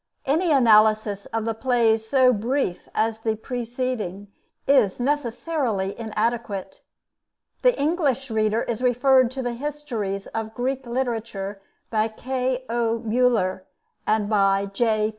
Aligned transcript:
Any 0.25 0.51
analysis 0.51 1.27
of 1.27 1.45
the 1.45 1.53
plays 1.53 2.07
so 2.07 2.33
brief 2.33 2.89
as 2.95 3.19
the 3.19 3.35
preceding 3.35 4.29
is 4.67 4.99
necessarily 4.99 5.93
inadequate. 5.95 6.81
The 7.61 7.79
English 7.79 8.31
reader 8.31 8.63
is 8.63 8.81
referred 8.81 9.29
to 9.29 9.43
the 9.43 9.53
histories 9.53 10.25
of 10.25 10.55
Greek 10.55 10.87
Literature 10.87 11.61
by 11.91 12.07
K.O. 12.07 13.03
Müller 13.05 13.61
and 14.07 14.27
by 14.27 14.65
J. 14.73 15.09